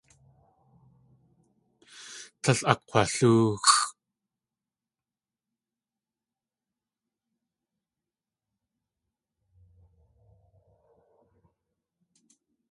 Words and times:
Tlél 2.41 2.59
akg̲walóoxʼ. 2.71 3.75